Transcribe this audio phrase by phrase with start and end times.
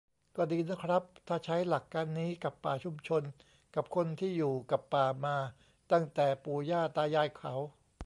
[0.35, 3.23] "ก็ดีนะครับ ถ้าใช้หลักการนี้กับป่าชุมชน
[3.75, 5.37] กับคนที่อยู่กับป่ามา
[5.91, 7.53] ตั้งแต่ปู่ย่าตายายเขา"